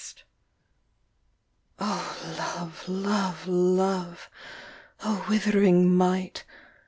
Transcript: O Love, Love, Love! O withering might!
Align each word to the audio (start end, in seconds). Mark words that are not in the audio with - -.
O 1.79 2.17
Love, 2.35 2.89
Love, 2.89 3.45
Love! 3.47 4.31
O 5.03 5.23
withering 5.29 5.95
might! 5.95 6.43